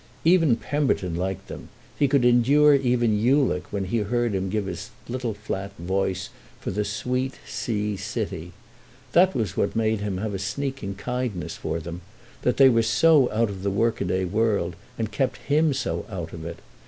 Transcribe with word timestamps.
Even 0.25 0.55
Pemberton 0.55 1.15
liked 1.15 1.47
them 1.47 1.59
then; 1.59 1.69
he 1.99 2.07
could 2.07 2.25
endure 2.25 2.73
even 2.73 3.19
Ulick 3.23 3.71
when 3.71 3.85
he 3.85 3.99
heard 3.99 4.33
him 4.33 4.49
give 4.49 4.65
his 4.65 4.89
little 5.07 5.35
flat 5.35 5.73
voice 5.77 6.29
for 6.59 6.71
the 6.71 6.83
"sweet 6.83 7.35
sea 7.47 7.95
city." 7.95 8.51
That 9.11 9.35
was 9.35 9.55
what 9.55 9.75
made 9.75 9.99
him 9.99 10.17
have 10.17 10.33
a 10.33 10.39
sneaking 10.39 10.95
kindness 10.95 11.55
for 11.55 11.79
them—that 11.79 12.57
they 12.57 12.67
were 12.67 12.81
so 12.81 13.31
out 13.31 13.51
of 13.51 13.61
the 13.61 13.69
workaday 13.69 14.25
world 14.25 14.75
and 14.97 15.11
kept 15.11 15.37
him 15.37 15.71
so 15.71 16.07
out 16.09 16.33
of 16.33 16.45
it. 16.45 16.57